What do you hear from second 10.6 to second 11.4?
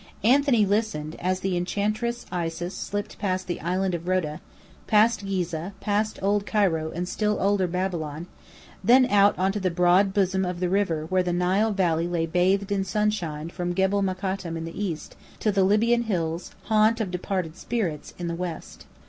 river where the